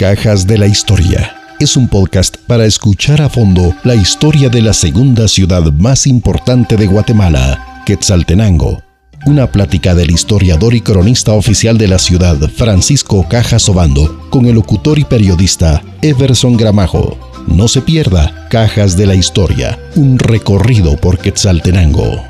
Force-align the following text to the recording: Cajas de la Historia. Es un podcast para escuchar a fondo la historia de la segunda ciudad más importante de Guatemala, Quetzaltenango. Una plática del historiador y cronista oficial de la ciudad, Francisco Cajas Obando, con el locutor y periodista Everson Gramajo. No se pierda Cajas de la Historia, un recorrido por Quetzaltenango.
Cajas 0.00 0.46
de 0.46 0.56
la 0.56 0.66
Historia. 0.66 1.36
Es 1.58 1.76
un 1.76 1.86
podcast 1.86 2.38
para 2.46 2.64
escuchar 2.64 3.20
a 3.20 3.28
fondo 3.28 3.76
la 3.84 3.94
historia 3.94 4.48
de 4.48 4.62
la 4.62 4.72
segunda 4.72 5.28
ciudad 5.28 5.70
más 5.74 6.06
importante 6.06 6.78
de 6.78 6.86
Guatemala, 6.86 7.82
Quetzaltenango. 7.84 8.82
Una 9.26 9.52
plática 9.52 9.94
del 9.94 10.10
historiador 10.10 10.72
y 10.72 10.80
cronista 10.80 11.34
oficial 11.34 11.76
de 11.76 11.88
la 11.88 11.98
ciudad, 11.98 12.38
Francisco 12.48 13.28
Cajas 13.28 13.68
Obando, 13.68 14.26
con 14.30 14.46
el 14.46 14.54
locutor 14.54 14.98
y 14.98 15.04
periodista 15.04 15.82
Everson 16.00 16.56
Gramajo. 16.56 17.18
No 17.46 17.68
se 17.68 17.82
pierda 17.82 18.48
Cajas 18.48 18.96
de 18.96 19.04
la 19.04 19.14
Historia, 19.14 19.78
un 19.96 20.18
recorrido 20.18 20.96
por 20.96 21.18
Quetzaltenango. 21.18 22.29